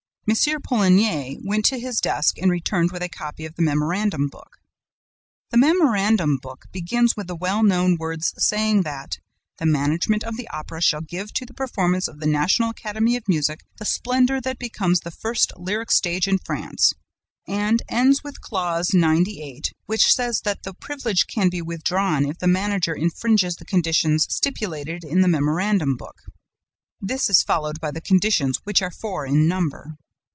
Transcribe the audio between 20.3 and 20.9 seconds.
that the